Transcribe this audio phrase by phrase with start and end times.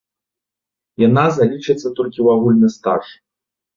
[1.07, 3.05] Яна залічыцца толькі ў агульны стаж.